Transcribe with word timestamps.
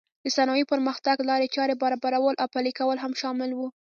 د 0.23 0.25
صنایعو 0.35 0.69
پرمختګ 0.73 1.17
لارې 1.29 1.47
چارې 1.55 1.73
برابرول 1.83 2.35
او 2.41 2.47
پلې 2.55 2.71
کول 2.79 2.97
هم 3.03 3.13
شامل 3.21 3.51
و. 3.55 3.59